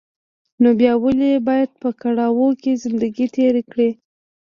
[0.61, 3.89] نو بيا ولې بايد په کړاوو کې زندګي تېره کړې.